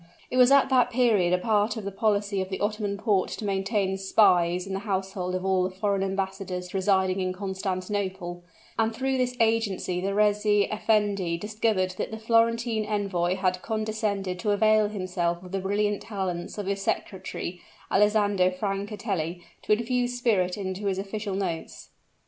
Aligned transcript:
It 0.31 0.37
was 0.37 0.49
at 0.49 0.69
that 0.69 0.89
period 0.89 1.31
a 1.31 1.37
part 1.37 1.77
of 1.77 1.85
the 1.85 1.91
policy 1.91 2.41
of 2.41 2.49
the 2.49 2.59
Ottoman 2.59 2.97
Port 2.97 3.29
to 3.33 3.45
maintain 3.45 3.99
spies 3.99 4.65
in 4.65 4.73
the 4.73 4.79
household 4.79 5.35
of 5.35 5.45
all 5.45 5.61
the 5.61 5.75
foreign 5.75 6.01
embassadors 6.01 6.73
residing 6.73 7.19
in 7.19 7.33
Constantinople; 7.33 8.43
and 8.79 8.95
through 8.95 9.19
this 9.19 9.37
agency 9.39 10.01
the 10.01 10.15
reis 10.15 10.43
effendi 10.43 11.37
discovered 11.37 11.91
that 11.99 12.09
the 12.09 12.17
Florentine 12.17 12.83
envoy 12.83 13.35
had 13.35 13.61
condescended 13.61 14.39
to 14.39 14.49
avail 14.49 14.87
himself 14.87 15.43
of 15.43 15.51
the 15.51 15.59
brilliant 15.59 16.01
talents 16.01 16.57
of 16.57 16.65
his 16.65 16.81
secretary, 16.81 17.61
Alessandro 17.91 18.49
Francatelli, 18.49 19.43
to 19.61 19.71
infuse 19.73 20.17
spirit 20.17 20.57
into 20.57 20.87
his 20.87 20.97
official 20.97 21.35
notes. 21.35 21.89